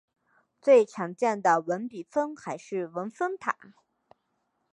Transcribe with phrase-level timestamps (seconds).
[0.59, 3.55] 最常见的文笔峰还是文峰塔。